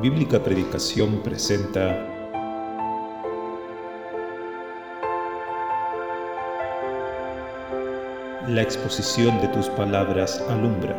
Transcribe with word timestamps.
Bíblica 0.00 0.42
Predicación 0.42 1.20
presenta 1.22 2.06
La 8.48 8.62
exposición 8.62 9.38
de 9.42 9.48
tus 9.48 9.68
palabras 9.68 10.42
alumbra. 10.48 10.96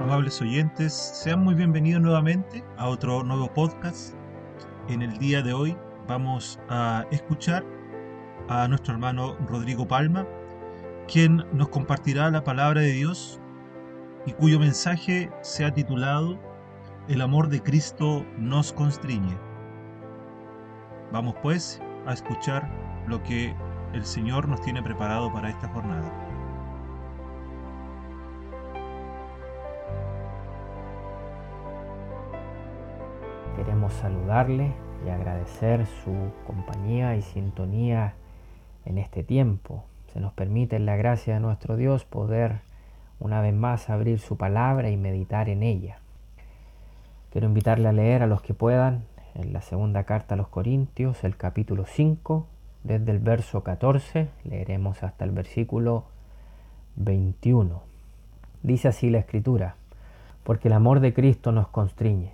Amables 0.00 0.40
oyentes, 0.40 0.94
sean 0.94 1.44
muy 1.44 1.54
bienvenidos 1.54 2.00
nuevamente 2.00 2.64
a 2.78 2.88
otro 2.88 3.22
nuevo 3.22 3.52
podcast. 3.52 4.14
En 4.88 5.02
el 5.02 5.18
día 5.18 5.42
de 5.42 5.52
hoy 5.52 5.76
vamos 6.08 6.58
a 6.70 7.04
escuchar 7.10 7.64
a 8.48 8.66
nuestro 8.66 8.94
hermano 8.94 9.36
Rodrigo 9.46 9.86
Palma, 9.86 10.26
quien 11.06 11.44
nos 11.52 11.68
compartirá 11.68 12.30
la 12.30 12.42
palabra 12.42 12.80
de 12.80 12.92
Dios 12.92 13.40
y 14.24 14.32
cuyo 14.32 14.58
mensaje 14.58 15.30
se 15.42 15.66
ha 15.66 15.72
titulado 15.72 16.38
El 17.08 17.20
amor 17.20 17.48
de 17.50 17.62
Cristo 17.62 18.24
nos 18.38 18.72
constriñe. 18.72 19.36
Vamos 21.12 21.34
pues 21.42 21.80
a 22.06 22.14
escuchar 22.14 22.68
lo 23.06 23.22
que 23.22 23.54
el 23.92 24.04
Señor 24.04 24.48
nos 24.48 24.62
tiene 24.62 24.82
preparado 24.82 25.30
para 25.30 25.50
esta 25.50 25.68
jornada. 25.68 26.10
Queremos 33.56 33.92
saludarle 33.92 34.87
y 35.04 35.10
agradecer 35.10 35.86
su 36.04 36.14
compañía 36.46 37.16
y 37.16 37.22
sintonía 37.22 38.14
en 38.84 38.98
este 38.98 39.22
tiempo. 39.22 39.84
Se 40.12 40.20
nos 40.20 40.32
permite 40.32 40.76
en 40.76 40.86
la 40.86 40.96
gracia 40.96 41.34
de 41.34 41.40
nuestro 41.40 41.76
Dios 41.76 42.04
poder 42.04 42.60
una 43.20 43.40
vez 43.40 43.54
más 43.54 43.90
abrir 43.90 44.18
su 44.20 44.36
palabra 44.36 44.90
y 44.90 44.96
meditar 44.96 45.48
en 45.48 45.62
ella. 45.62 45.98
Quiero 47.30 47.46
invitarle 47.46 47.88
a 47.88 47.92
leer 47.92 48.22
a 48.22 48.26
los 48.26 48.42
que 48.42 48.54
puedan 48.54 49.04
en 49.34 49.52
la 49.52 49.60
segunda 49.60 50.04
carta 50.04 50.34
a 50.34 50.36
los 50.36 50.48
Corintios, 50.48 51.22
el 51.24 51.36
capítulo 51.36 51.84
5, 51.86 52.46
desde 52.84 53.12
el 53.12 53.18
verso 53.18 53.62
14, 53.62 54.28
leeremos 54.44 55.02
hasta 55.02 55.24
el 55.24 55.30
versículo 55.30 56.06
21. 56.96 57.82
Dice 58.62 58.88
así 58.88 59.10
la 59.10 59.18
escritura, 59.18 59.76
porque 60.42 60.68
el 60.68 60.74
amor 60.74 61.00
de 61.00 61.12
Cristo 61.12 61.52
nos 61.52 61.68
constriñe. 61.68 62.32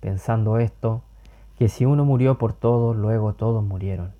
Pensando 0.00 0.58
esto, 0.58 1.02
que 1.60 1.68
si 1.68 1.84
uno 1.84 2.06
murió 2.06 2.38
por 2.38 2.54
todos, 2.54 2.96
luego 2.96 3.34
todos 3.34 3.62
murieron. 3.62 4.14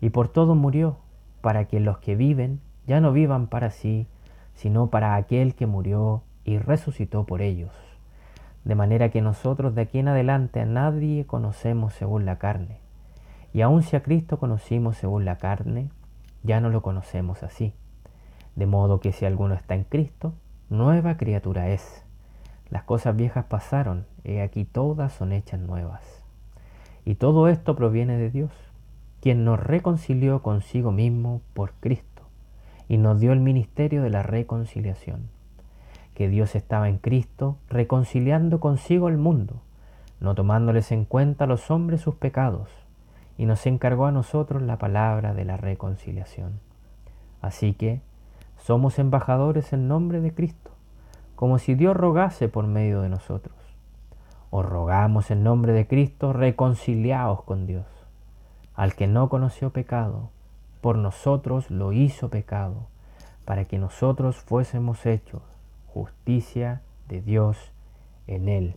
Y 0.00 0.10
por 0.10 0.28
todos 0.28 0.56
murió, 0.56 0.98
para 1.40 1.64
que 1.64 1.80
los 1.80 1.98
que 1.98 2.14
viven 2.14 2.60
ya 2.86 3.00
no 3.00 3.10
vivan 3.10 3.48
para 3.48 3.70
sí, 3.70 4.06
sino 4.54 4.86
para 4.86 5.16
aquel 5.16 5.56
que 5.56 5.66
murió 5.66 6.22
y 6.44 6.58
resucitó 6.58 7.26
por 7.26 7.42
ellos. 7.42 7.72
De 8.62 8.76
manera 8.76 9.08
que 9.08 9.20
nosotros 9.20 9.74
de 9.74 9.82
aquí 9.82 9.98
en 9.98 10.06
adelante 10.06 10.60
a 10.60 10.66
nadie 10.66 11.26
conocemos 11.26 11.94
según 11.94 12.24
la 12.24 12.38
carne. 12.38 12.78
Y 13.52 13.62
aun 13.62 13.82
si 13.82 13.96
a 13.96 14.04
Cristo 14.04 14.38
conocimos 14.38 14.96
según 14.98 15.24
la 15.24 15.36
carne, 15.36 15.90
ya 16.44 16.60
no 16.60 16.70
lo 16.70 16.80
conocemos 16.80 17.42
así. 17.42 17.74
De 18.54 18.66
modo 18.66 19.00
que 19.00 19.10
si 19.10 19.24
alguno 19.24 19.54
está 19.54 19.74
en 19.74 19.82
Cristo, 19.82 20.32
nueva 20.70 21.16
criatura 21.16 21.70
es. 21.70 22.04
Las 22.70 22.84
cosas 22.84 23.16
viejas 23.16 23.46
pasaron, 23.46 24.06
y 24.22 24.38
aquí 24.38 24.64
todas 24.64 25.12
son 25.12 25.32
hechas 25.32 25.58
nuevas. 25.58 26.17
Y 27.08 27.14
todo 27.14 27.48
esto 27.48 27.74
proviene 27.74 28.18
de 28.18 28.28
Dios, 28.28 28.50
quien 29.22 29.42
nos 29.42 29.58
reconcilió 29.58 30.42
consigo 30.42 30.92
mismo 30.92 31.40
por 31.54 31.72
Cristo 31.80 32.24
y 32.86 32.98
nos 32.98 33.18
dio 33.18 33.32
el 33.32 33.40
ministerio 33.40 34.02
de 34.02 34.10
la 34.10 34.22
reconciliación. 34.22 35.30
Que 36.12 36.28
Dios 36.28 36.54
estaba 36.54 36.86
en 36.86 36.98
Cristo 36.98 37.56
reconciliando 37.70 38.60
consigo 38.60 39.08
el 39.08 39.16
mundo, 39.16 39.62
no 40.20 40.34
tomándoles 40.34 40.92
en 40.92 41.06
cuenta 41.06 41.44
a 41.44 41.46
los 41.46 41.70
hombres 41.70 42.02
sus 42.02 42.14
pecados, 42.14 42.68
y 43.38 43.46
nos 43.46 43.64
encargó 43.64 44.04
a 44.04 44.12
nosotros 44.12 44.60
la 44.60 44.76
palabra 44.76 45.32
de 45.32 45.46
la 45.46 45.56
reconciliación. 45.56 46.60
Así 47.40 47.72
que 47.72 48.02
somos 48.58 48.98
embajadores 48.98 49.72
en 49.72 49.88
nombre 49.88 50.20
de 50.20 50.34
Cristo, 50.34 50.72
como 51.36 51.58
si 51.58 51.74
Dios 51.74 51.96
rogase 51.96 52.50
por 52.50 52.66
medio 52.66 53.00
de 53.00 53.08
nosotros. 53.08 53.57
Os 54.50 54.64
rogamos 54.64 55.30
en 55.30 55.42
nombre 55.42 55.72
de 55.72 55.86
Cristo, 55.86 56.32
reconciliaos 56.32 57.42
con 57.42 57.66
Dios. 57.66 57.86
Al 58.74 58.94
que 58.94 59.06
no 59.06 59.28
conoció 59.28 59.70
pecado, 59.70 60.30
por 60.80 60.96
nosotros 60.96 61.70
lo 61.70 61.92
hizo 61.92 62.30
pecado, 62.30 62.86
para 63.44 63.64
que 63.66 63.78
nosotros 63.78 64.36
fuésemos 64.36 65.04
hechos 65.06 65.42
justicia 65.86 66.82
de 67.08 67.20
Dios 67.20 67.72
en 68.26 68.48
él. 68.48 68.76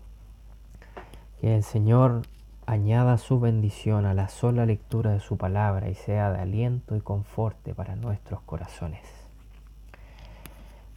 Que 1.39 1.55
el 1.55 1.63
Señor 1.63 2.23
añada 2.65 3.17
su 3.17 3.39
bendición 3.39 4.05
a 4.05 4.13
la 4.13 4.29
sola 4.29 4.65
lectura 4.65 5.11
de 5.11 5.19
su 5.19 5.38
palabra 5.38 5.89
y 5.89 5.95
sea 5.95 6.31
de 6.31 6.39
aliento 6.39 6.95
y 6.95 7.01
conforte 7.01 7.73
para 7.73 7.95
nuestros 7.95 8.41
corazones. 8.41 9.01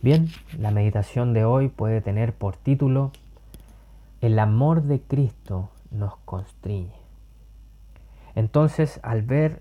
Bien, 0.00 0.28
la 0.58 0.70
meditación 0.70 1.32
de 1.32 1.44
hoy 1.44 1.68
puede 1.68 2.00
tener 2.00 2.34
por 2.34 2.56
título 2.56 3.10
el 4.24 4.38
amor 4.38 4.84
de 4.84 5.02
Cristo 5.02 5.68
nos 5.90 6.16
constriñe. 6.24 6.94
Entonces, 8.34 8.98
al 9.02 9.20
ver 9.20 9.60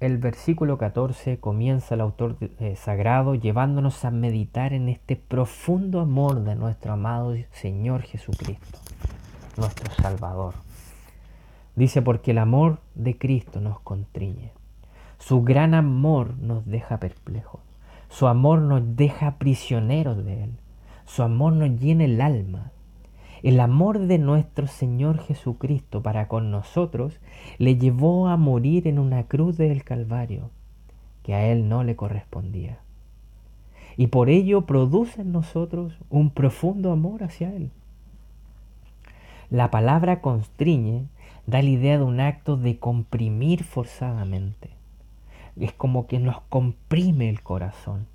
el 0.00 0.18
versículo 0.18 0.76
14, 0.76 1.40
comienza 1.40 1.94
el 1.94 2.02
autor 2.02 2.36
eh, 2.58 2.76
sagrado 2.76 3.34
llevándonos 3.34 4.04
a 4.04 4.10
meditar 4.10 4.74
en 4.74 4.90
este 4.90 5.16
profundo 5.16 6.00
amor 6.00 6.44
de 6.44 6.54
nuestro 6.54 6.92
amado 6.92 7.34
Señor 7.50 8.02
Jesucristo, 8.02 8.78
nuestro 9.56 9.90
Salvador. 9.94 10.52
Dice, 11.74 12.02
porque 12.02 12.32
el 12.32 12.38
amor 12.38 12.80
de 12.94 13.16
Cristo 13.16 13.58
nos 13.58 13.80
constriñe. 13.80 14.52
Su 15.18 15.44
gran 15.44 15.72
amor 15.72 16.36
nos 16.36 16.66
deja 16.66 17.00
perplejos. 17.00 17.62
Su 18.10 18.26
amor 18.26 18.60
nos 18.60 18.96
deja 18.96 19.38
prisioneros 19.38 20.22
de 20.26 20.44
Él. 20.44 20.58
Su 21.06 21.22
amor 21.22 21.54
nos 21.54 21.80
llena 21.80 22.04
el 22.04 22.20
alma. 22.20 22.70
El 23.42 23.60
amor 23.60 24.00
de 24.00 24.18
nuestro 24.18 24.66
Señor 24.66 25.20
Jesucristo 25.20 26.02
para 26.02 26.26
con 26.26 26.50
nosotros 26.50 27.20
le 27.58 27.76
llevó 27.76 28.26
a 28.26 28.36
morir 28.36 28.88
en 28.88 28.98
una 28.98 29.24
cruz 29.28 29.56
del 29.56 29.84
Calvario 29.84 30.50
que 31.22 31.34
a 31.34 31.46
Él 31.46 31.68
no 31.68 31.84
le 31.84 31.94
correspondía. 31.94 32.78
Y 33.96 34.08
por 34.08 34.28
ello 34.28 34.62
produce 34.62 35.20
en 35.20 35.30
nosotros 35.30 35.96
un 36.10 36.30
profundo 36.30 36.90
amor 36.90 37.22
hacia 37.22 37.54
Él. 37.54 37.70
La 39.50 39.70
palabra 39.70 40.20
constriñe 40.20 41.06
da 41.46 41.62
la 41.62 41.68
idea 41.68 41.96
de 41.96 42.04
un 42.04 42.18
acto 42.18 42.56
de 42.56 42.78
comprimir 42.78 43.62
forzadamente. 43.62 44.70
Es 45.56 45.72
como 45.72 46.08
que 46.08 46.18
nos 46.18 46.40
comprime 46.48 47.28
el 47.28 47.42
corazón. 47.42 48.06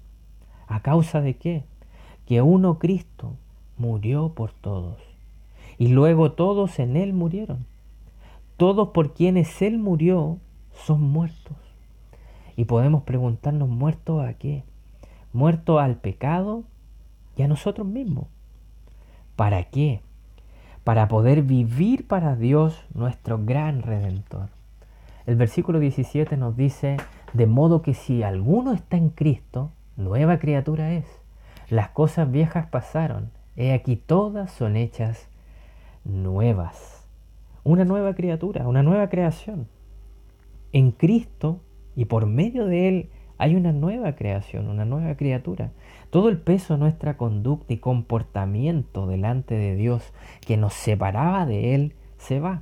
¿A 0.68 0.82
causa 0.82 1.22
de 1.22 1.36
qué? 1.38 1.64
Que 2.26 2.42
uno 2.42 2.78
Cristo 2.78 3.34
murió 3.78 4.34
por 4.34 4.52
todos 4.52 5.13
y 5.78 5.88
luego 5.88 6.32
todos 6.32 6.80
en 6.80 6.96
Él 6.96 7.14
murieron. 7.14 7.66
Todos 8.58 8.90
por 8.90 9.14
quienes 9.14 9.62
Él 9.62 9.78
murió 9.78 10.38
son 10.74 11.02
muertos. 11.02 11.58
Y 12.56 12.66
podemos 12.66 13.04
preguntarnos, 13.04 13.68
¿muertos 13.68 14.24
a 14.24 14.34
qué? 14.34 14.64
¿Muertos 15.34 15.82
al 15.82 15.96
pecado 15.96 16.64
y 17.36 17.42
a 17.42 17.48
nosotros 17.48 17.88
mismos? 17.88 18.28
¿Para 19.36 19.64
qué? 19.64 20.02
Para 20.84 21.08
poder 21.08 21.42
vivir 21.42 22.06
para 22.08 22.36
Dios 22.36 22.86
nuestro 22.94 23.40
gran 23.44 23.82
redentor. 23.82 24.50
El 25.26 25.36
versículo 25.36 25.80
17 25.80 26.38
nos 26.38 26.56
dice, 26.56 26.98
de 27.34 27.48
modo 27.48 27.82
que 27.82 27.94
si 27.94 28.22
alguno 28.22 28.74
está 28.74 28.98
en 28.98 29.10
Cristo, 29.10 29.72
nueva 29.96 30.38
criatura 30.38 30.94
es. 30.94 31.06
Las 31.70 31.90
cosas 31.90 32.30
viejas 32.30 32.68
pasaron, 32.68 33.32
he 33.56 33.74
aquí 33.74 33.96
todas 33.96 34.52
son 34.52 34.76
hechas 34.76 35.30
nuevas. 36.06 37.08
Una 37.64 37.86
nueva 37.86 38.14
criatura, 38.14 38.68
una 38.68 38.84
nueva 38.84 39.10
creación. 39.10 39.68
En 40.72 40.92
Cristo 40.92 41.62
y 41.96 42.06
por 42.06 42.26
medio 42.26 42.66
de 42.66 42.88
Él 42.88 43.10
hay 43.38 43.56
una 43.56 43.72
nueva 43.72 44.16
creación, 44.16 44.68
una 44.68 44.86
nueva 44.86 45.16
criatura. 45.16 45.72
Todo 46.10 46.30
el 46.30 46.38
peso 46.38 46.74
de 46.74 46.80
nuestra 46.80 47.18
conducta 47.18 47.74
y 47.74 47.78
comportamiento 47.78 49.08
delante 49.08 49.56
de 49.56 49.76
Dios 49.76 50.14
que 50.46 50.58
nos 50.58 50.74
separaba 50.74 51.46
de 51.46 51.76
Él 51.76 51.94
se 52.18 52.40
va. 52.40 52.62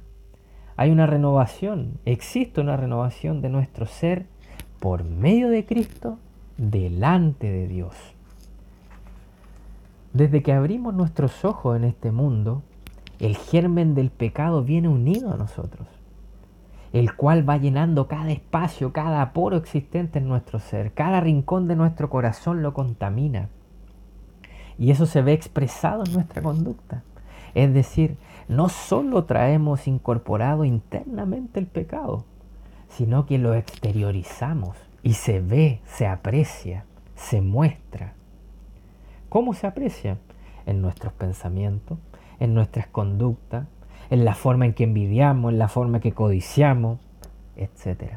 Hay 0.77 0.89
una 0.89 1.05
renovación, 1.05 1.99
existe 2.05 2.61
una 2.61 2.77
renovación 2.77 3.41
de 3.41 3.49
nuestro 3.49 3.85
ser 3.85 4.25
por 4.79 5.03
medio 5.03 5.49
de 5.49 5.65
Cristo 5.65 6.17
delante 6.57 7.51
de 7.51 7.67
Dios. 7.67 7.95
Desde 10.13 10.41
que 10.41 10.53
abrimos 10.53 10.93
nuestros 10.93 11.45
ojos 11.45 11.77
en 11.77 11.83
este 11.83 12.11
mundo, 12.11 12.63
el 13.21 13.37
germen 13.37 13.93
del 13.93 14.09
pecado 14.09 14.63
viene 14.63 14.87
unido 14.87 15.31
a 15.31 15.37
nosotros. 15.37 15.87
el 16.93 17.15
cual 17.15 17.47
va 17.47 17.55
llenando 17.55 18.09
cada 18.09 18.31
espacio, 18.31 18.91
cada 18.91 19.31
poro 19.31 19.55
existente 19.55 20.19
en 20.19 20.27
nuestro 20.27 20.59
ser, 20.59 20.91
cada 20.91 21.21
rincón 21.21 21.69
de 21.69 21.77
nuestro 21.77 22.09
corazón 22.09 22.61
lo 22.63 22.73
contamina. 22.73 23.47
Y 24.77 24.91
eso 24.91 25.05
se 25.05 25.21
ve 25.21 25.31
expresado 25.31 26.03
en 26.05 26.11
nuestra 26.11 26.41
conducta. 26.41 27.03
Es 27.53 27.73
decir, 27.73 28.17
no 28.49 28.67
solo 28.67 29.23
traemos 29.23 29.87
incorporado 29.87 30.65
internamente 30.65 31.61
el 31.61 31.67
pecado, 31.67 32.25
sino 32.89 33.25
que 33.25 33.37
lo 33.37 33.53
exteriorizamos 33.53 34.75
y 35.01 35.13
se 35.13 35.39
ve, 35.39 35.79
se 35.85 36.07
aprecia, 36.07 36.83
se 37.15 37.39
muestra. 37.39 38.15
¿Cómo 39.29 39.53
se 39.53 39.65
aprecia? 39.67 40.17
En 40.65 40.81
nuestros 40.81 41.13
pensamientos, 41.13 41.97
en 42.41 42.55
nuestras 42.55 42.87
conductas, 42.87 43.67
en 44.09 44.25
la 44.25 44.33
forma 44.33 44.65
en 44.65 44.73
que 44.73 44.83
envidiamos, 44.83 45.53
en 45.53 45.59
la 45.59 45.67
forma 45.67 45.97
en 45.97 46.01
que 46.01 46.11
codiciamos, 46.11 46.99
etc. 47.55 48.15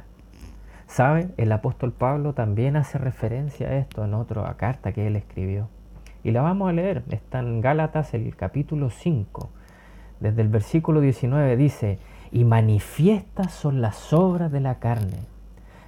¿Sabe? 0.86 1.28
El 1.36 1.52
apóstol 1.52 1.92
Pablo 1.92 2.32
también 2.32 2.76
hace 2.76 2.96
referencia 2.96 3.68
a 3.68 3.76
esto 3.76 4.02
en 4.02 4.14
otra 4.14 4.52
carta 4.54 4.92
que 4.92 5.06
él 5.06 5.16
escribió. 5.16 5.68
Y 6.24 6.30
la 6.30 6.40
vamos 6.40 6.70
a 6.70 6.72
leer. 6.72 7.04
Está 7.10 7.40
en 7.40 7.60
Gálatas 7.60 8.14
el 8.14 8.34
capítulo 8.34 8.88
5. 8.88 9.50
Desde 10.20 10.40
el 10.40 10.48
versículo 10.48 11.02
19 11.02 11.56
dice, 11.58 11.98
y 12.32 12.44
manifiestas 12.44 13.52
son 13.52 13.82
las 13.82 14.14
obras 14.14 14.50
de 14.50 14.60
la 14.60 14.78
carne, 14.78 15.18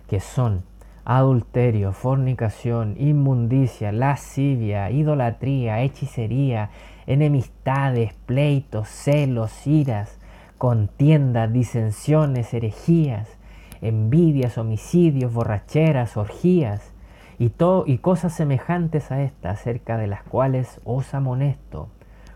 que 0.09 0.21
son 0.21 0.62
adulterio, 1.06 1.93
fornicación, 1.93 2.97
inmundicia, 2.99 3.93
lascivia, 3.93 4.91
idolatría, 4.91 5.81
hechicería, 5.81 6.69
enemistades, 7.06 8.14
pleitos, 8.26 8.88
celos, 8.88 9.67
iras, 9.67 10.19
contiendas, 10.58 11.53
disensiones, 11.53 12.53
herejías, 12.55 13.38
envidias, 13.81 14.58
homicidios, 14.58 15.32
borracheras, 15.32 16.17
orgías 16.17 16.93
y, 17.38 17.50
todo, 17.50 17.85
y 17.87 17.99
cosas 17.99 18.32
semejantes 18.32 19.12
a 19.12 19.23
estas, 19.23 19.61
acerca 19.61 19.97
de 19.99 20.06
las 20.06 20.23
cuales 20.23 20.81
os 20.85 21.14
amonesto, 21.14 21.88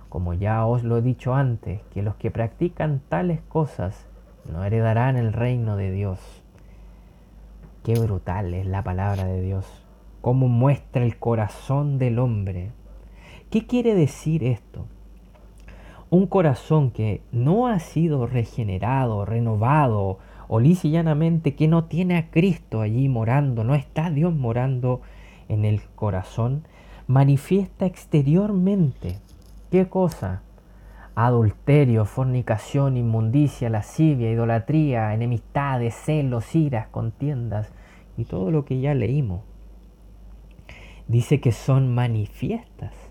como 0.09 0.35
ya 0.35 0.65
os 0.67 0.85
lo 0.85 0.99
he 0.99 1.03
dicho 1.03 1.35
antes, 1.35 1.83
que 1.93 2.03
los 2.03 2.17
que 2.17 2.31
practican 2.31 3.01
tales 3.09 3.41
cosas 3.49 4.07
no 4.51 4.65
heredarán 4.65 5.17
el 5.17 5.33
reino 5.33 5.77
de 5.77 5.91
Dios. 5.91 6.21
Qué 7.83 7.95
brutal 7.95 8.53
es 8.53 8.67
la 8.67 8.83
palabra 8.83 9.25
de 9.25 9.41
Dios, 9.41 9.67
cómo 10.21 10.49
muestra 10.49 11.03
el 11.03 11.17
corazón 11.17 11.99
del 11.99 12.19
hombre 12.19 12.73
¿Qué 13.51 13.67
quiere 13.67 13.97
decir 13.97 14.45
esto? 14.45 14.87
Un 16.09 16.29
corazón 16.29 16.93
que 16.93 17.21
no 17.33 17.67
ha 17.67 17.81
sido 17.81 18.29
regenerado, 18.29 19.25
renovado, 19.25 20.19
o 20.47 20.61
llanamente 20.61 21.57
que 21.57 21.67
no 21.67 21.87
tiene 21.87 22.17
a 22.17 22.31
Cristo 22.31 22.81
allí 22.81 23.09
morando, 23.09 23.65
no 23.65 23.75
está 23.75 24.09
Dios 24.11 24.33
morando 24.33 25.01
en 25.49 25.65
el 25.65 25.83
corazón, 25.97 26.63
manifiesta 27.09 27.87
exteriormente. 27.87 29.19
¿Qué 29.73 29.89
cosa? 29.89 30.43
Adulterio, 31.17 32.05
fornicación, 32.05 32.97
inmundicia, 32.97 33.69
lascivia, 33.69 34.31
idolatría, 34.31 35.13
enemistades, 35.13 35.95
celos, 35.97 36.55
iras, 36.55 36.87
contiendas 36.87 37.73
y 38.17 38.27
todo 38.27 38.53
lo 38.53 38.65
que 38.65 38.81
ya 38.81 38.95
leímos. 38.95 39.41
Dice 41.09 41.41
que 41.41 41.51
son 41.51 41.93
manifiestas 41.93 43.10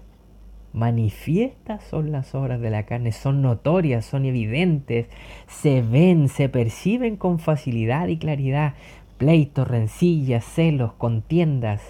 manifiestas 0.74 1.84
son 1.84 2.12
las 2.12 2.36
obras 2.36 2.62
de 2.62 2.70
la 2.70 2.86
carne, 2.86 3.12
son 3.12 3.42
notorias, 3.42 4.06
son 4.06 4.26
evidentes, 4.26 5.08
se 5.48 5.82
ven, 5.82 6.30
se 6.30 6.50
perciben 6.50 7.16
con 7.16 7.40
facilidad 7.40 8.08
y 8.08 8.18
claridad, 8.18 8.74
pleitos, 9.18 9.68
rencillas, 9.68 10.46
celos, 10.46 10.94
contiendas, 10.94 11.82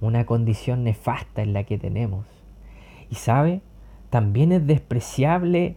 una 0.00 0.24
condición 0.24 0.84
nefasta 0.84 1.42
en 1.42 1.52
la 1.52 1.64
que 1.64 1.78
tenemos. 1.78 2.26
Y 3.10 3.16
sabe, 3.16 3.60
también 4.10 4.52
es 4.52 4.66
despreciable 4.66 5.76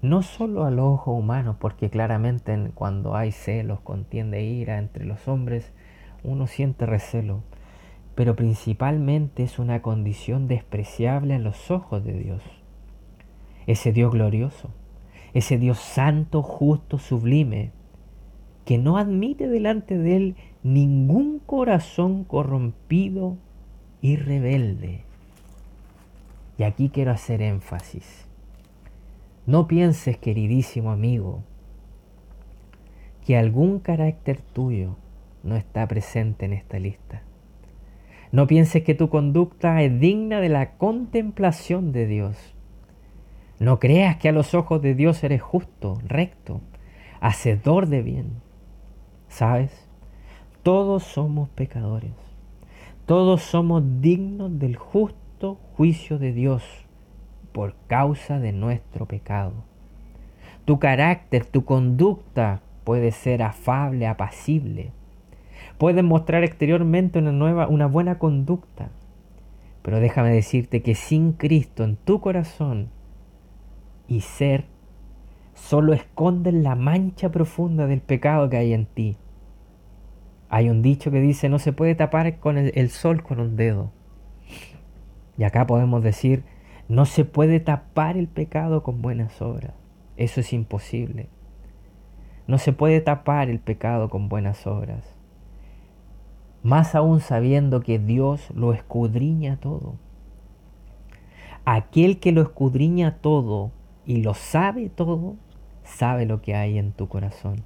no 0.00 0.22
solo 0.22 0.64
al 0.64 0.78
ojo 0.78 1.12
humano, 1.12 1.56
porque 1.58 1.90
claramente 1.90 2.70
cuando 2.74 3.16
hay 3.16 3.32
celos, 3.32 3.80
contienda 3.80 4.36
e 4.36 4.44
ira 4.44 4.78
entre 4.78 5.04
los 5.04 5.26
hombres, 5.28 5.72
uno 6.22 6.46
siente 6.46 6.86
recelo, 6.86 7.42
pero 8.18 8.34
principalmente 8.34 9.44
es 9.44 9.60
una 9.60 9.80
condición 9.80 10.48
despreciable 10.48 11.34
a 11.36 11.38
los 11.38 11.70
ojos 11.70 12.02
de 12.02 12.14
Dios. 12.14 12.42
Ese 13.68 13.92
Dios 13.92 14.10
glorioso, 14.10 14.70
ese 15.34 15.56
Dios 15.56 15.78
santo, 15.78 16.42
justo, 16.42 16.98
sublime, 16.98 17.70
que 18.64 18.76
no 18.76 18.98
admite 18.98 19.46
delante 19.46 19.96
de 19.96 20.16
Él 20.16 20.36
ningún 20.64 21.38
corazón 21.38 22.24
corrompido 22.24 23.36
y 24.02 24.16
rebelde. 24.16 25.04
Y 26.58 26.64
aquí 26.64 26.88
quiero 26.88 27.12
hacer 27.12 27.40
énfasis. 27.40 28.26
No 29.46 29.68
pienses, 29.68 30.18
queridísimo 30.18 30.90
amigo, 30.90 31.44
que 33.24 33.36
algún 33.36 33.78
carácter 33.78 34.40
tuyo 34.40 34.96
no 35.44 35.54
está 35.54 35.86
presente 35.86 36.46
en 36.46 36.54
esta 36.54 36.80
lista. 36.80 37.22
No 38.30 38.46
pienses 38.46 38.82
que 38.82 38.94
tu 38.94 39.08
conducta 39.08 39.82
es 39.82 39.98
digna 40.00 40.40
de 40.40 40.50
la 40.50 40.72
contemplación 40.72 41.92
de 41.92 42.06
Dios. 42.06 42.36
No 43.58 43.78
creas 43.78 44.16
que 44.16 44.28
a 44.28 44.32
los 44.32 44.54
ojos 44.54 44.82
de 44.82 44.94
Dios 44.94 45.24
eres 45.24 45.42
justo, 45.42 45.98
recto, 46.06 46.60
hacedor 47.20 47.86
de 47.86 48.02
bien. 48.02 48.42
¿Sabes? 49.28 49.88
Todos 50.62 51.04
somos 51.04 51.48
pecadores. 51.48 52.12
Todos 53.06 53.42
somos 53.42 53.82
dignos 54.00 54.58
del 54.58 54.76
justo 54.76 55.58
juicio 55.76 56.18
de 56.18 56.32
Dios 56.32 56.62
por 57.52 57.74
causa 57.86 58.38
de 58.38 58.52
nuestro 58.52 59.06
pecado. 59.06 59.54
Tu 60.66 60.78
carácter, 60.78 61.46
tu 61.46 61.64
conducta 61.64 62.60
puede 62.84 63.10
ser 63.10 63.42
afable, 63.42 64.06
apacible, 64.06 64.92
Puedes 65.78 66.02
mostrar 66.02 66.42
exteriormente 66.42 67.20
una, 67.20 67.30
nueva, 67.30 67.68
una 67.68 67.86
buena 67.86 68.18
conducta, 68.18 68.88
pero 69.82 70.00
déjame 70.00 70.30
decirte 70.30 70.82
que 70.82 70.96
sin 70.96 71.32
Cristo 71.32 71.84
en 71.84 71.94
tu 71.94 72.20
corazón 72.20 72.88
y 74.08 74.22
ser, 74.22 74.64
solo 75.54 75.92
esconden 75.92 76.64
la 76.64 76.74
mancha 76.74 77.30
profunda 77.30 77.86
del 77.86 78.00
pecado 78.00 78.50
que 78.50 78.56
hay 78.56 78.72
en 78.72 78.86
ti. 78.86 79.16
Hay 80.48 80.68
un 80.68 80.82
dicho 80.82 81.12
que 81.12 81.20
dice 81.20 81.48
no 81.48 81.60
se 81.60 81.72
puede 81.72 81.94
tapar 81.94 82.38
con 82.40 82.58
el, 82.58 82.72
el 82.74 82.90
sol 82.90 83.22
con 83.22 83.38
un 83.38 83.54
dedo. 83.54 83.92
Y 85.36 85.44
acá 85.44 85.64
podemos 85.64 86.02
decir 86.02 86.42
no 86.88 87.04
se 87.04 87.24
puede 87.24 87.60
tapar 87.60 88.16
el 88.16 88.26
pecado 88.26 88.82
con 88.82 89.00
buenas 89.00 89.40
obras. 89.42 89.74
Eso 90.16 90.40
es 90.40 90.52
imposible. 90.52 91.28
No 92.48 92.58
se 92.58 92.72
puede 92.72 93.00
tapar 93.00 93.48
el 93.48 93.60
pecado 93.60 94.08
con 94.08 94.28
buenas 94.28 94.66
obras 94.66 95.17
más 96.68 96.94
aún 96.94 97.20
sabiendo 97.20 97.80
que 97.80 97.98
Dios 97.98 98.50
lo 98.54 98.74
escudriña 98.74 99.56
todo. 99.56 99.96
Aquel 101.64 102.20
que 102.20 102.30
lo 102.30 102.42
escudriña 102.42 103.16
todo 103.16 103.72
y 104.04 104.22
lo 104.22 104.34
sabe 104.34 104.90
todo, 104.90 105.36
sabe 105.82 106.26
lo 106.26 106.42
que 106.42 106.54
hay 106.54 106.78
en 106.78 106.92
tu 106.92 107.08
corazón. 107.08 107.64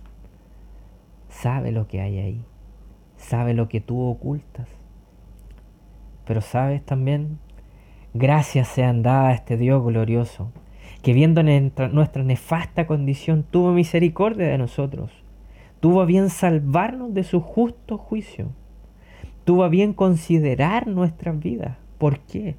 Sabe 1.28 1.72
lo 1.72 1.88
que 1.88 2.00
hay 2.00 2.18
ahí. 2.18 2.44
Sabe 3.16 3.54
lo 3.54 3.68
que 3.68 3.80
tú 3.80 4.00
ocultas. 4.00 4.68
Pero 6.24 6.40
sabes 6.40 6.84
también, 6.84 7.40
gracias 8.14 8.68
sean 8.68 9.02
dadas 9.02 9.30
a 9.30 9.34
este 9.34 9.56
Dios 9.56 9.84
glorioso, 9.84 10.52
que 11.02 11.12
viendo 11.12 11.42
nuestra 11.42 12.22
nefasta 12.22 12.86
condición 12.86 13.42
tuvo 13.42 13.72
misericordia 13.72 14.46
de 14.46 14.58
nosotros, 14.58 15.10
tuvo 15.80 16.06
bien 16.06 16.30
salvarnos 16.30 17.12
de 17.14 17.24
su 17.24 17.40
justo 17.40 17.98
juicio 17.98 18.52
tuvo 19.44 19.64
a 19.64 19.68
bien 19.68 19.92
considerar 19.92 20.86
nuestras 20.86 21.38
vidas. 21.38 21.76
¿Por 21.98 22.20
qué? 22.20 22.56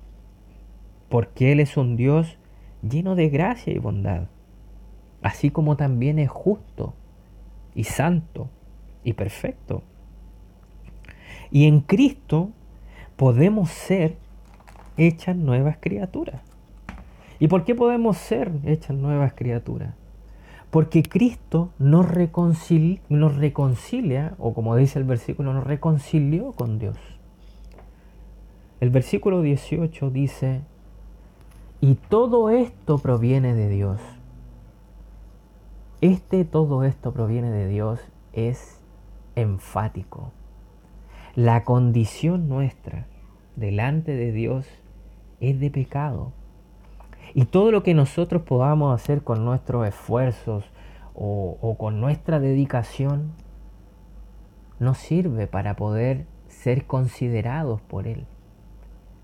Porque 1.10 1.52
Él 1.52 1.60
es 1.60 1.78
un 1.78 1.96
Dios 1.96 2.38
lleno 2.82 3.16
de 3.16 3.30
gracia 3.30 3.74
y 3.74 3.80
bondad, 3.80 4.28
así 5.22 5.50
como 5.50 5.78
también 5.78 6.20
es 6.20 6.30
justo 6.30 6.94
y 7.76 7.86
santo 7.86 8.50
y 9.04 9.14
perfecto. 9.14 9.84
Y 11.52 11.68
en 11.68 11.82
Cristo 11.82 12.50
podemos 13.16 13.70
ser 13.70 14.18
hechas 14.98 15.36
nuevas 15.36 15.78
criaturas. 15.80 16.42
¿Y 17.40 17.48
por 17.48 17.64
qué 17.64 17.76
podemos 17.76 18.18
ser 18.18 18.52
hechas 18.66 18.96
nuevas 18.96 19.34
criaturas? 19.34 19.94
Porque 20.74 21.04
Cristo 21.04 21.70
nos 21.78 22.10
reconcilia, 22.10 23.00
o 24.40 24.56
como 24.56 24.76
dice 24.76 24.98
el 24.98 25.06
versículo, 25.06 25.54
nos 25.54 25.64
reconcilió 25.64 26.54
con 26.54 26.80
Dios. 26.80 26.98
El 28.80 28.90
versículo 28.90 29.44
18 29.44 30.10
dice, 30.10 30.62
y 31.80 31.94
todo 31.94 32.50
esto 32.50 32.98
proviene 32.98 33.54
de 33.54 33.70
Dios. 33.70 34.02
este 36.02 36.44
todo 36.44 36.84
esto 36.84 37.14
proviene 37.14 37.52
de 37.52 37.68
Dios 37.68 38.00
es 38.32 38.82
enfático. 39.36 40.32
La 41.36 41.66
condición 41.66 42.50
nuestra 42.50 43.06
delante 43.56 44.16
de 44.16 44.32
Dios 44.32 44.66
es 45.40 45.60
de 45.60 45.70
pecado. 45.70 46.32
Y 47.36 47.46
todo 47.46 47.72
lo 47.72 47.82
que 47.82 47.94
nosotros 47.94 48.44
podamos 48.44 48.94
hacer 48.94 49.24
con 49.24 49.44
nuestros 49.44 49.88
esfuerzos 49.88 50.66
o, 51.16 51.76
con 51.80 52.00
nuestra 52.00 52.40
dedicación 52.40 53.32
no 54.80 54.94
sirve 54.94 55.48
para 55.48 55.76
poder 55.76 56.26
ser 56.48 56.86
considerados 56.86 57.82
por 57.82 58.08
Él. 58.08 58.26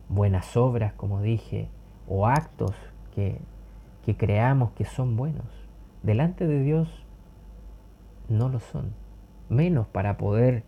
Buenas 0.07 0.57
obras, 0.57 0.93
como 0.93 1.21
dije, 1.21 1.69
o 2.07 2.25
actos 2.25 2.73
que, 3.13 3.39
que 4.05 4.17
creamos 4.17 4.71
que 4.71 4.85
son 4.85 5.15
buenos, 5.15 5.45
delante 6.01 6.47
de 6.47 6.63
Dios 6.63 7.05
no 8.27 8.49
lo 8.49 8.59
son, 8.59 8.93
menos 9.49 9.87
para 9.87 10.17
poder 10.17 10.63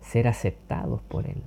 ser 0.00 0.26
aceptados 0.28 1.02
por 1.02 1.26
Él. 1.26 1.42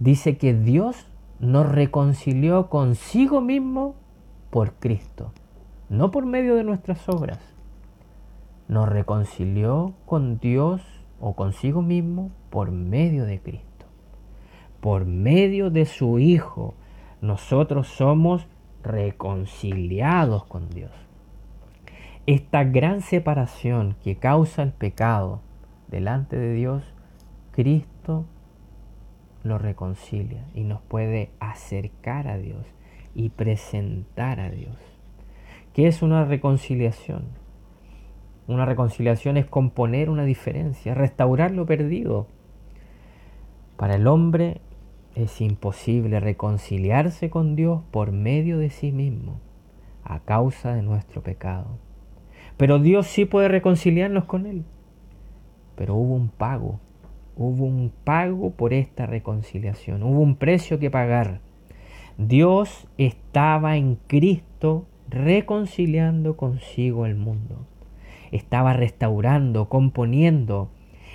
Dice 0.00 0.38
que 0.38 0.54
Dios 0.54 1.09
nos 1.40 1.66
reconcilió 1.66 2.68
consigo 2.68 3.40
mismo 3.40 3.94
por 4.50 4.74
Cristo, 4.74 5.32
no 5.88 6.10
por 6.10 6.26
medio 6.26 6.54
de 6.54 6.64
nuestras 6.64 7.08
obras. 7.08 7.38
Nos 8.68 8.88
reconcilió 8.88 9.94
con 10.04 10.38
Dios 10.38 10.82
o 11.18 11.34
consigo 11.34 11.80
mismo 11.80 12.30
por 12.50 12.70
medio 12.70 13.24
de 13.24 13.40
Cristo. 13.40 13.86
Por 14.80 15.06
medio 15.06 15.70
de 15.70 15.86
su 15.86 16.18
Hijo, 16.18 16.74
nosotros 17.22 17.88
somos 17.88 18.46
reconciliados 18.82 20.44
con 20.44 20.68
Dios. 20.68 20.92
Esta 22.26 22.64
gran 22.64 23.00
separación 23.00 23.96
que 24.04 24.16
causa 24.16 24.62
el 24.62 24.72
pecado 24.72 25.40
delante 25.88 26.36
de 26.36 26.52
Dios, 26.52 26.84
Cristo 27.52 28.26
lo 29.42 29.58
reconcilia 29.58 30.44
y 30.54 30.64
nos 30.64 30.80
puede 30.82 31.30
acercar 31.40 32.28
a 32.28 32.38
Dios 32.38 32.66
y 33.14 33.30
presentar 33.30 34.40
a 34.40 34.50
Dios. 34.50 34.76
¿Qué 35.74 35.86
es 35.86 36.02
una 36.02 36.24
reconciliación? 36.24 37.24
Una 38.46 38.64
reconciliación 38.64 39.36
es 39.36 39.46
componer 39.46 40.10
una 40.10 40.24
diferencia, 40.24 40.94
restaurar 40.94 41.52
lo 41.52 41.66
perdido. 41.66 42.26
Para 43.76 43.94
el 43.94 44.06
hombre 44.06 44.60
es 45.14 45.40
imposible 45.40 46.20
reconciliarse 46.20 47.30
con 47.30 47.56
Dios 47.56 47.82
por 47.90 48.12
medio 48.12 48.58
de 48.58 48.70
sí 48.70 48.92
mismo, 48.92 49.40
a 50.04 50.20
causa 50.20 50.74
de 50.74 50.82
nuestro 50.82 51.22
pecado. 51.22 51.78
Pero 52.56 52.78
Dios 52.78 53.06
sí 53.06 53.24
puede 53.24 53.48
reconciliarnos 53.48 54.24
con 54.24 54.46
Él. 54.46 54.64
Pero 55.76 55.94
hubo 55.94 56.14
un 56.14 56.28
pago, 56.28 56.80
hubo 57.40 57.64
un 57.64 57.90
pago 58.04 58.50
por 58.50 58.72
esta 58.72 59.06
reconciliación, 59.06 60.02
hubo 60.02 60.20
un 60.20 60.36
precio 60.36 60.78
que 60.78 60.90
pagar. 60.90 61.40
Dios 62.18 62.86
estaba 62.98 63.76
en 63.76 63.96
Cristo 64.06 64.86
reconciliando 65.08 66.36
consigo 66.36 67.06
el 67.06 67.16
mundo 67.16 67.66
estaba 68.30 68.72
restaurando, 68.72 69.68
componiendo, 69.68 70.70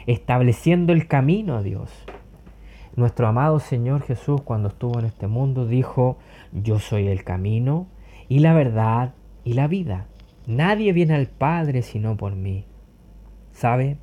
estableciendo 0.06 0.94
el 0.94 1.08
camino 1.08 1.56
a 1.56 1.64
Dios. 1.64 1.92
Nuestro 2.96 3.28
amado 3.28 3.60
Señor 3.60 4.02
Jesús 4.04 4.42
cuando 4.42 4.70
estuvo 4.70 5.00
en 5.00 5.06
este 5.06 5.28
mundo 5.28 5.68
dijo, 5.68 6.18
yo 6.54 6.80
soy 6.80 7.08
el 7.08 7.24
camino 7.24 7.88
y 8.30 8.40
la 8.40 8.54
verdad 8.54 9.14
y 9.44 9.54
la 9.54 9.68
vida. 9.68 10.08
Nadie 10.48 10.94
viene 10.94 11.16
al 11.16 11.28
Padre 11.28 11.82
sino 11.82 12.16
por 12.16 12.36
mí. 12.36 12.66
¿Sabe? 13.52 13.98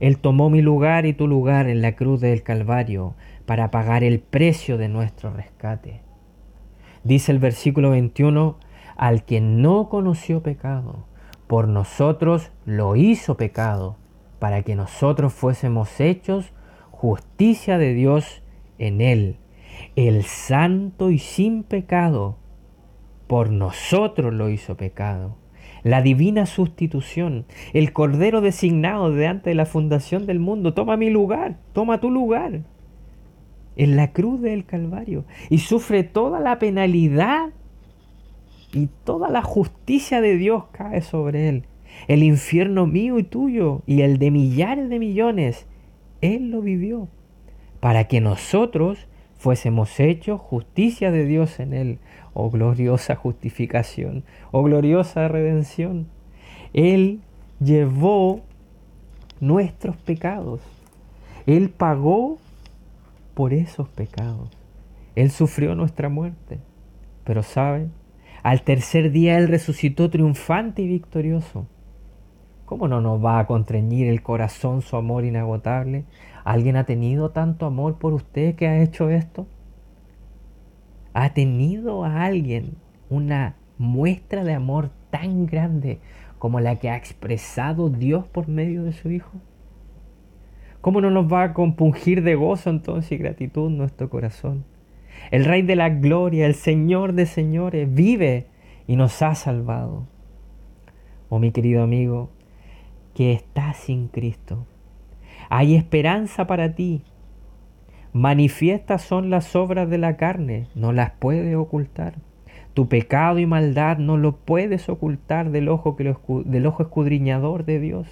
Él 0.00 0.18
tomó 0.18 0.50
mi 0.50 0.62
lugar 0.62 1.06
y 1.06 1.12
tu 1.12 1.26
lugar 1.26 1.68
en 1.68 1.82
la 1.82 1.96
cruz 1.96 2.20
del 2.20 2.42
Calvario 2.42 3.14
para 3.46 3.70
pagar 3.70 4.04
el 4.04 4.20
precio 4.20 4.78
de 4.78 4.88
nuestro 4.88 5.30
rescate. 5.30 6.02
Dice 7.04 7.32
el 7.32 7.38
versículo 7.38 7.90
21, 7.90 8.58
al 8.96 9.24
que 9.24 9.40
no 9.40 9.88
conoció 9.88 10.42
pecado, 10.42 11.06
por 11.46 11.68
nosotros 11.68 12.50
lo 12.64 12.96
hizo 12.96 13.36
pecado, 13.36 13.96
para 14.38 14.62
que 14.62 14.74
nosotros 14.74 15.32
fuésemos 15.32 16.00
hechos 16.00 16.52
justicia 16.90 17.78
de 17.78 17.94
Dios 17.94 18.42
en 18.78 19.00
él. 19.00 19.36
El 19.94 20.24
santo 20.24 21.10
y 21.10 21.18
sin 21.18 21.62
pecado, 21.62 22.36
por 23.26 23.50
nosotros 23.50 24.32
lo 24.32 24.48
hizo 24.48 24.76
pecado. 24.76 25.36
La 25.86 26.02
divina 26.02 26.46
sustitución, 26.46 27.44
el 27.72 27.92
cordero 27.92 28.40
designado 28.40 29.12
de 29.12 29.28
antes 29.28 29.44
de 29.44 29.54
la 29.54 29.66
fundación 29.66 30.26
del 30.26 30.40
mundo, 30.40 30.74
toma 30.74 30.96
mi 30.96 31.10
lugar, 31.10 31.58
toma 31.72 32.00
tu 32.00 32.10
lugar. 32.10 32.62
En 33.76 33.94
la 33.94 34.12
cruz 34.12 34.42
del 34.42 34.64
Calvario. 34.64 35.26
Y 35.48 35.58
sufre 35.58 36.02
toda 36.02 36.40
la 36.40 36.58
penalidad 36.58 37.50
y 38.72 38.88
toda 39.04 39.30
la 39.30 39.42
justicia 39.42 40.20
de 40.20 40.36
Dios 40.36 40.64
cae 40.72 41.02
sobre 41.02 41.48
él. 41.48 41.66
El 42.08 42.24
infierno 42.24 42.88
mío 42.88 43.20
y 43.20 43.22
tuyo 43.22 43.82
y 43.86 44.00
el 44.00 44.18
de 44.18 44.32
millares 44.32 44.88
de 44.88 44.98
millones, 44.98 45.68
Él 46.20 46.50
lo 46.50 46.62
vivió 46.62 47.06
para 47.78 48.08
que 48.08 48.20
nosotros 48.20 49.06
fuésemos 49.46 50.00
hechos 50.00 50.40
justicia 50.40 51.12
de 51.12 51.24
Dios 51.24 51.60
en 51.60 51.72
Él. 51.72 51.98
Oh 52.34 52.50
gloriosa 52.50 53.14
justificación, 53.14 54.24
oh 54.50 54.64
gloriosa 54.64 55.28
redención. 55.28 56.08
Él 56.72 57.20
llevó 57.60 58.40
nuestros 59.38 59.94
pecados. 59.98 60.62
Él 61.46 61.70
pagó 61.70 62.38
por 63.34 63.52
esos 63.52 63.88
pecados. 63.88 64.50
Él 65.14 65.30
sufrió 65.30 65.76
nuestra 65.76 66.08
muerte. 66.08 66.58
Pero 67.22 67.44
¿saben? 67.44 67.92
Al 68.42 68.62
tercer 68.62 69.12
día 69.12 69.38
Él 69.38 69.46
resucitó 69.46 70.10
triunfante 70.10 70.82
y 70.82 70.88
victorioso. 70.88 71.68
¿Cómo 72.64 72.88
no 72.88 73.00
nos 73.00 73.24
va 73.24 73.38
a 73.38 73.46
contrañir 73.46 74.08
el 74.08 74.24
corazón 74.24 74.82
su 74.82 74.96
amor 74.96 75.24
inagotable? 75.24 76.02
¿Alguien 76.46 76.76
ha 76.76 76.84
tenido 76.84 77.30
tanto 77.30 77.66
amor 77.66 77.98
por 77.98 78.12
usted 78.12 78.54
que 78.54 78.68
ha 78.68 78.80
hecho 78.80 79.10
esto? 79.10 79.48
¿Ha 81.12 81.34
tenido 81.34 82.04
a 82.04 82.22
alguien 82.22 82.76
una 83.10 83.56
muestra 83.78 84.44
de 84.44 84.54
amor 84.54 84.90
tan 85.10 85.46
grande 85.46 85.98
como 86.38 86.60
la 86.60 86.76
que 86.76 86.88
ha 86.88 86.96
expresado 86.96 87.90
Dios 87.90 88.28
por 88.28 88.46
medio 88.46 88.84
de 88.84 88.92
su 88.92 89.10
Hijo? 89.10 89.32
¿Cómo 90.80 91.00
no 91.00 91.10
nos 91.10 91.26
va 91.26 91.42
a 91.42 91.52
compungir 91.52 92.22
de 92.22 92.36
gozo 92.36 92.70
entonces 92.70 93.10
y 93.10 93.16
gratitud 93.16 93.68
nuestro 93.68 94.08
corazón? 94.08 94.64
El 95.32 95.46
Rey 95.46 95.62
de 95.62 95.74
la 95.74 95.88
Gloria, 95.88 96.46
el 96.46 96.54
Señor 96.54 97.14
de 97.14 97.26
señores, 97.26 97.92
vive 97.92 98.46
y 98.86 98.94
nos 98.94 99.20
ha 99.20 99.34
salvado. 99.34 100.06
Oh 101.28 101.40
mi 101.40 101.50
querido 101.50 101.82
amigo, 101.82 102.30
que 103.14 103.32
estás 103.32 103.78
sin 103.78 104.06
Cristo. 104.06 104.64
Hay 105.48 105.74
esperanza 105.74 106.46
para 106.46 106.74
ti. 106.74 107.02
Manifiestas 108.12 109.02
son 109.02 109.30
las 109.30 109.54
obras 109.54 109.90
de 109.90 109.98
la 109.98 110.16
carne, 110.16 110.68
no 110.74 110.92
las 110.92 111.10
puedes 111.12 111.54
ocultar. 111.54 112.14
Tu 112.72 112.88
pecado 112.88 113.38
y 113.38 113.46
maldad 113.46 113.98
no 113.98 114.16
lo 114.16 114.36
puedes 114.36 114.88
ocultar 114.88 115.50
del 115.50 115.68
ojo, 115.68 115.96
que 115.96 116.14
del 116.44 116.66
ojo 116.66 116.82
escudriñador 116.82 117.64
de 117.64 117.80
Dios. 117.80 118.06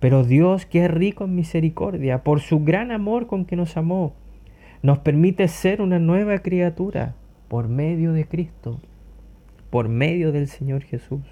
Pero 0.00 0.22
Dios, 0.22 0.66
que 0.66 0.84
es 0.84 0.90
rico 0.90 1.24
en 1.24 1.34
misericordia, 1.34 2.22
por 2.24 2.40
su 2.40 2.60
gran 2.60 2.92
amor 2.92 3.26
con 3.26 3.46
que 3.46 3.56
nos 3.56 3.76
amó, 3.76 4.12
nos 4.82 4.98
permite 4.98 5.48
ser 5.48 5.80
una 5.80 5.98
nueva 5.98 6.40
criatura 6.40 7.14
por 7.48 7.68
medio 7.68 8.12
de 8.12 8.26
Cristo, 8.26 8.80
por 9.70 9.88
medio 9.88 10.30
del 10.30 10.48
Señor 10.48 10.82
Jesús. 10.82 11.22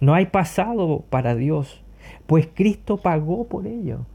No 0.00 0.14
hay 0.14 0.26
pasado 0.26 1.04
para 1.10 1.34
Dios, 1.34 1.82
pues 2.26 2.48
Cristo 2.54 2.96
pagó 2.96 3.48
por 3.48 3.66
ello. 3.66 4.06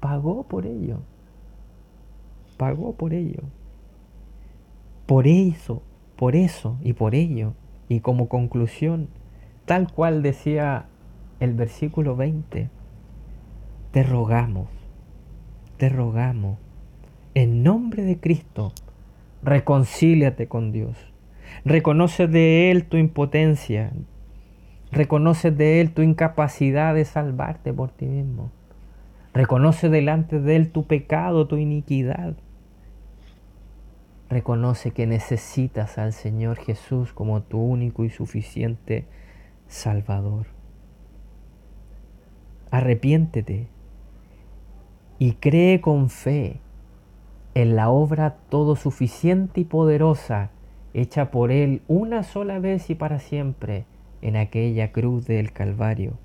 Pagó 0.00 0.44
por 0.44 0.66
ello. 0.66 1.00
Pagó 2.56 2.94
por 2.94 3.14
ello. 3.14 3.42
Por 5.06 5.26
eso, 5.26 5.82
por 6.16 6.36
eso 6.36 6.78
y 6.82 6.94
por 6.94 7.14
ello. 7.14 7.54
Y 7.88 8.00
como 8.00 8.28
conclusión, 8.28 9.08
tal 9.66 9.92
cual 9.92 10.22
decía 10.22 10.86
el 11.40 11.54
versículo 11.54 12.16
20, 12.16 12.70
te 13.90 14.02
rogamos, 14.02 14.68
te 15.76 15.88
rogamos 15.88 16.58
en 17.34 17.62
nombre 17.62 18.02
de 18.02 18.18
Cristo, 18.18 18.72
reconcíliate 19.42 20.48
con 20.48 20.72
Dios. 20.72 20.96
Reconoce 21.64 22.26
de 22.26 22.70
Él 22.70 22.84
tu 22.84 22.96
impotencia. 22.96 23.92
Reconoce 24.90 25.50
de 25.50 25.80
Él 25.80 25.92
tu 25.92 26.02
incapacidad 26.02 26.94
de 26.94 27.04
salvarte 27.04 27.72
por 27.72 27.90
ti 27.90 28.06
mismo. 28.06 28.50
Reconoce 29.32 29.88
delante 29.88 30.40
de 30.40 30.56
Él 30.56 30.70
tu 30.70 30.86
pecado, 30.86 31.46
tu 31.46 31.56
iniquidad. 31.56 32.34
Reconoce 34.28 34.90
que 34.90 35.06
necesitas 35.06 35.98
al 35.98 36.12
Señor 36.12 36.56
Jesús 36.56 37.12
como 37.12 37.42
tu 37.42 37.58
único 37.58 38.04
y 38.04 38.10
suficiente 38.10 39.06
Salvador. 39.66 40.46
Arrepiéntete 42.70 43.68
y 45.18 45.32
cree 45.32 45.80
con 45.80 46.10
fe 46.10 46.60
en 47.54 47.76
la 47.76 47.90
obra 47.90 48.36
todo 48.48 48.76
suficiente 48.76 49.60
y 49.60 49.64
poderosa 49.64 50.50
hecha 50.94 51.30
por 51.30 51.52
Él 51.52 51.82
una 51.88 52.22
sola 52.22 52.58
vez 52.58 52.90
y 52.90 52.94
para 52.94 53.18
siempre 53.18 53.84
en 54.22 54.36
aquella 54.36 54.92
cruz 54.92 55.26
del 55.26 55.52
Calvario. 55.52 56.18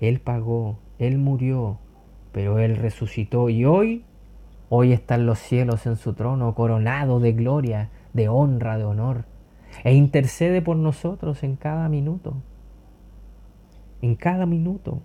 Él 0.00 0.20
pagó, 0.20 0.78
Él 0.98 1.18
murió, 1.18 1.78
pero 2.32 2.58
Él 2.58 2.76
resucitó 2.76 3.48
y 3.48 3.64
hoy, 3.64 4.04
hoy 4.68 4.92
están 4.92 5.26
los 5.26 5.38
cielos 5.38 5.86
en 5.86 5.96
su 5.96 6.12
trono, 6.14 6.54
coronado 6.54 7.20
de 7.20 7.32
gloria, 7.32 7.90
de 8.12 8.28
honra, 8.28 8.78
de 8.78 8.84
honor, 8.84 9.24
e 9.84 9.94
intercede 9.94 10.62
por 10.62 10.76
nosotros 10.76 11.42
en 11.42 11.56
cada 11.56 11.88
minuto, 11.88 12.34
en 14.02 14.14
cada 14.14 14.46
minuto. 14.46 15.00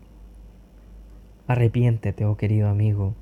Arrepiéntete, 1.47 2.25
oh 2.25 2.37
querido 2.37 2.69
amigo, 2.69 3.15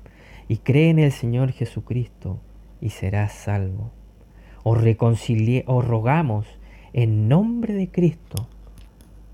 y 0.48 0.58
cree 0.58 0.90
en 0.90 0.98
el 0.98 1.12
Señor 1.12 1.52
Jesucristo 1.52 2.38
y 2.80 2.90
serás 2.90 3.32
salvo. 3.32 3.90
Os, 4.64 4.78
os 5.66 5.84
rogamos 5.86 6.46
en 6.92 7.28
nombre 7.28 7.74
de 7.74 7.90
Cristo, 7.90 8.46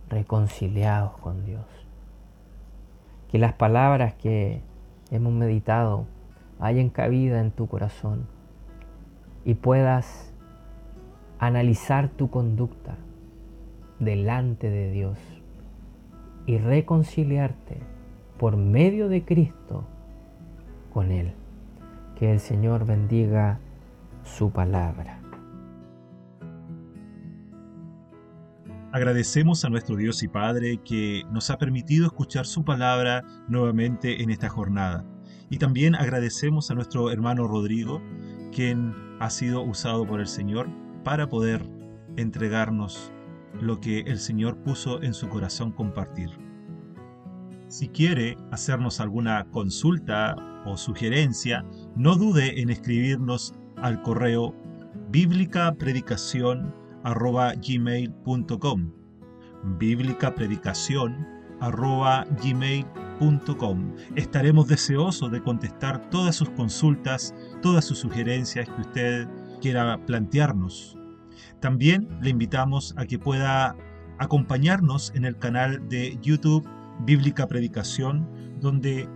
reconciliados 0.08 1.18
con 1.18 1.44
Dios. 1.44 1.66
Que 3.28 3.38
las 3.38 3.52
palabras 3.52 4.14
que 4.14 4.62
hemos 5.10 5.32
meditado 5.32 6.06
hayan 6.60 6.88
cabida 6.88 7.40
en 7.40 7.50
tu 7.50 7.66
corazón 7.66 8.26
y 9.44 9.54
puedas 9.54 10.32
analizar 11.38 12.08
tu 12.08 12.30
conducta 12.30 12.96
delante 13.98 14.70
de 14.70 14.90
Dios 14.90 15.18
y 16.46 16.58
reconciliarte 16.58 17.78
por 18.38 18.56
medio 18.56 19.08
de 19.08 19.24
Cristo 19.24 19.84
con 20.92 21.12
Él. 21.12 21.34
Que 22.18 22.32
el 22.32 22.40
Señor 22.40 22.86
bendiga 22.86 23.58
su 24.24 24.50
palabra. 24.50 25.17
Agradecemos 28.98 29.64
a 29.64 29.70
nuestro 29.70 29.94
Dios 29.94 30.24
y 30.24 30.28
Padre 30.28 30.80
que 30.84 31.22
nos 31.30 31.50
ha 31.50 31.58
permitido 31.58 32.06
escuchar 32.06 32.46
su 32.46 32.64
palabra 32.64 33.22
nuevamente 33.46 34.24
en 34.24 34.30
esta 34.30 34.48
jornada. 34.48 35.04
Y 35.50 35.58
también 35.58 35.94
agradecemos 35.94 36.68
a 36.68 36.74
nuestro 36.74 37.12
hermano 37.12 37.46
Rodrigo, 37.46 38.02
quien 38.52 38.92
ha 39.20 39.30
sido 39.30 39.62
usado 39.62 40.04
por 40.04 40.18
el 40.18 40.26
Señor 40.26 40.68
para 41.04 41.28
poder 41.28 41.62
entregarnos 42.16 43.12
lo 43.60 43.78
que 43.78 44.00
el 44.00 44.18
Señor 44.18 44.64
puso 44.64 45.00
en 45.00 45.14
su 45.14 45.28
corazón 45.28 45.70
compartir. 45.70 46.30
Si 47.68 47.90
quiere 47.90 48.36
hacernos 48.50 48.98
alguna 48.98 49.48
consulta 49.52 50.34
o 50.66 50.76
sugerencia, 50.76 51.64
no 51.94 52.16
dude 52.16 52.60
en 52.60 52.68
escribirnos 52.68 53.54
al 53.76 54.02
correo 54.02 54.56
bíblicapredicación 55.10 56.74
arroba 56.74 56.87
gmail.com 57.04 58.92
bíblicapredicación 59.78 61.26
arroba 61.60 62.24
gmail.com 62.42 63.94
Estaremos 64.14 64.68
deseosos 64.68 65.30
de 65.32 65.42
contestar 65.42 66.08
todas 66.10 66.36
sus 66.36 66.50
consultas, 66.50 67.34
todas 67.62 67.84
sus 67.84 67.98
sugerencias 67.98 68.68
que 68.68 68.80
usted 68.80 69.28
quiera 69.60 69.98
plantearnos. 70.06 70.96
También 71.60 72.08
le 72.22 72.30
invitamos 72.30 72.94
a 72.96 73.06
que 73.06 73.18
pueda 73.18 73.76
acompañarnos 74.18 75.12
en 75.14 75.24
el 75.24 75.36
canal 75.36 75.88
de 75.88 76.16
YouTube 76.22 76.68
Bíblica 77.00 77.46
Predicación, 77.46 78.28
donde 78.60 79.08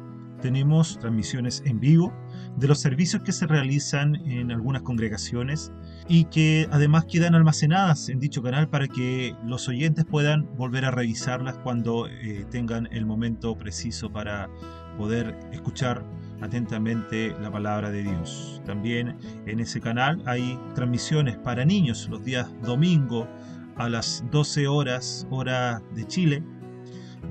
tenemos 0.43 0.99
transmisiones 0.99 1.63
en 1.65 1.81
vivo 1.81 2.13
de 2.59 2.69
los 2.69 2.81
servicios 2.81 3.23
que 3.23 3.33
se 3.33 3.47
realizan 3.47 4.17
en 4.27 4.51
algunas 4.51 4.83
congregaciones 4.83 5.73
y 6.09 6.25
que 6.25 6.69
además 6.71 7.07
quedan 7.07 7.35
almacenadas 7.35 8.11
en 8.11 8.19
dicho 8.19 8.43
canal 8.43 8.69
para 8.69 8.89
que 8.89 9.35
los 9.47 9.69
oyentes 9.69 10.05
puedan 10.05 10.55
volver 10.57 10.85
a 10.85 10.91
revisarlas 10.91 11.57
cuando 11.59 12.09
eh, 12.09 12.45
tengan 12.51 12.89
el 12.93 13.07
momento 13.07 13.57
preciso 13.57 14.13
para 14.13 14.51
poder 14.99 15.39
escuchar 15.53 16.05
atentamente 16.43 17.35
la 17.41 17.51
palabra 17.51 17.91
de 17.91 18.03
Dios. 18.03 18.61
También 18.67 19.17
en 19.47 19.61
ese 19.61 19.81
canal 19.81 20.21
hay 20.27 20.59
transmisiones 20.75 21.39
para 21.39 21.65
niños 21.65 22.09
los 22.11 22.23
días 22.25 22.51
domingo 22.63 23.29
a 23.77 23.89
las 23.89 24.25
12 24.31 24.67
horas 24.67 25.27
hora 25.31 25.81
de 25.95 26.07
Chile 26.07 26.43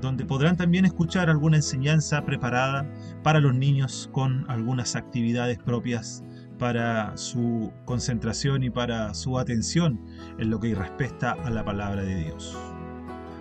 donde 0.00 0.24
podrán 0.24 0.56
también 0.56 0.84
escuchar 0.84 1.30
alguna 1.30 1.56
enseñanza 1.56 2.24
preparada 2.24 2.88
para 3.22 3.40
los 3.40 3.54
niños 3.54 4.08
con 4.12 4.44
algunas 4.50 4.96
actividades 4.96 5.58
propias 5.58 6.22
para 6.58 7.16
su 7.16 7.72
concentración 7.84 8.62
y 8.62 8.70
para 8.70 9.14
su 9.14 9.38
atención 9.38 10.00
en 10.38 10.50
lo 10.50 10.60
que 10.60 10.74
respecta 10.74 11.32
a 11.32 11.50
la 11.50 11.64
palabra 11.64 12.02
de 12.02 12.16
Dios. 12.16 12.56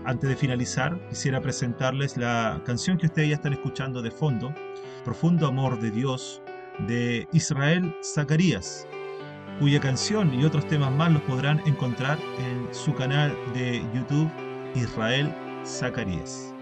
Antes 0.06 0.30
de 0.30 0.36
finalizar, 0.36 1.00
quisiera 1.10 1.42
presentarles 1.42 2.18
la 2.18 2.60
canción 2.66 2.98
que 2.98 3.06
ustedes 3.06 3.30
ya 3.30 3.36
están 3.36 3.54
escuchando 3.54 4.02
de 4.02 4.10
fondo, 4.10 4.54
Profundo 5.06 5.46
Amor 5.46 5.80
de 5.80 5.92
Dios, 5.92 6.42
de 6.88 7.28
Israel 7.34 7.96
Zacarías, 8.04 8.88
cuya 9.60 9.80
canción 9.80 10.34
y 10.34 10.44
otros 10.44 10.68
temas 10.68 10.92
más 10.92 11.12
los 11.12 11.22
podrán 11.22 11.62
encontrar 11.68 12.18
en 12.40 12.74
su 12.74 12.96
canal 12.96 13.36
de 13.54 13.84
YouTube 13.94 14.32
Israel 14.74 15.32
Zacarías. 15.66 16.54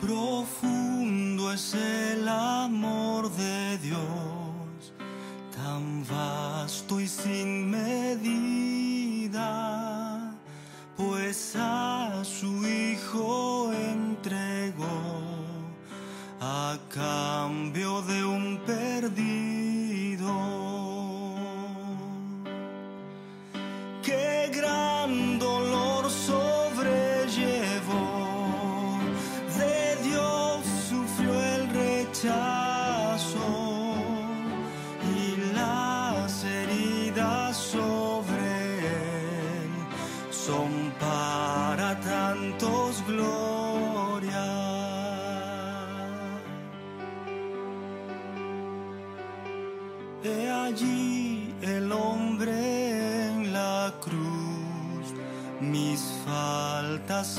Profundo 0.00 1.52
es 1.52 1.74
el 1.74 2.26
amor 2.28 3.30
de 3.30 3.78
Dios, 3.78 4.92
tan 5.54 6.04
vasto 6.08 7.00
y 7.00 7.06
sin 7.06 7.70
medida, 7.70 9.38
pues 10.96 11.54
a 11.56 12.22
su 12.24 12.66
Hijo 12.66 13.72
entregó 13.72 14.86
a 16.40 16.76
cambio 16.92 18.02
de 18.02 18.24
un 18.24 18.60
perdido. 18.66 19.51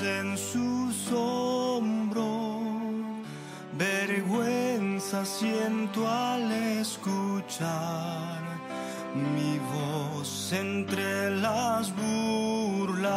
En 0.01 0.38
sus 0.38 1.12
hombros, 1.12 2.23
vergüenza 3.77 5.25
siento 5.25 6.08
al 6.08 6.51
escuchar 6.79 8.41
mi 9.13 9.60
voz 9.60 10.51
entre 10.53 11.29
las 11.32 11.93
burlas. 11.95 13.13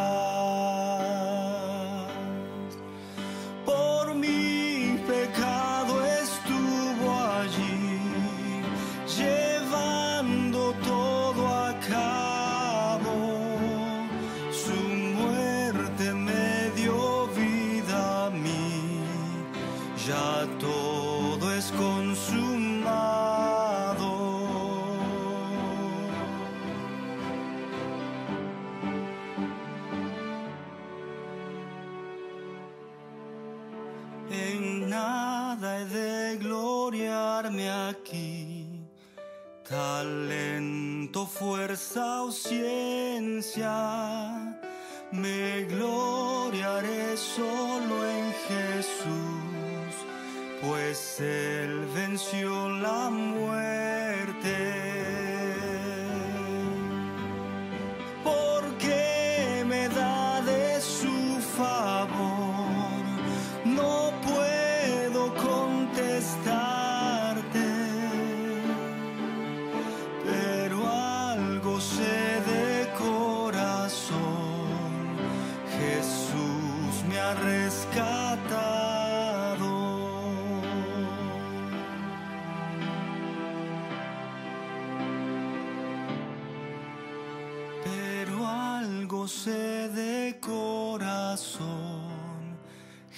Talento, 39.67 41.25
fuerza 41.25 42.23
o 42.23 42.31
ciencia, 42.31 43.73
me 45.11 45.65
gloriaré 45.65 47.17
solo 47.17 48.05
en 48.05 48.33
Jesús, 48.47 49.93
pues 50.61 51.19
Él 51.19 51.85
venció 51.93 52.69
la 52.69 53.09
muerte. 53.09 54.86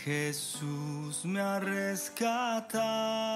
Jesús 0.10 1.24
me 1.24 1.40
ha 1.40 1.60
rescatado. 1.60 3.29